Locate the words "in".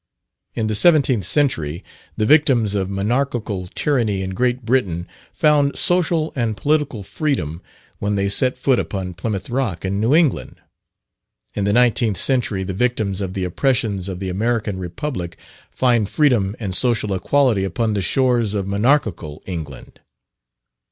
0.55-0.65, 4.23-4.31, 9.85-9.99, 11.53-11.65